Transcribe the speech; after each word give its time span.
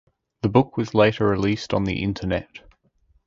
The 0.41 0.49
book 0.49 0.77
was 0.77 0.95
later 0.95 1.27
released 1.27 1.75
on 1.75 1.83
the 1.83 2.01
internet. 2.01 2.49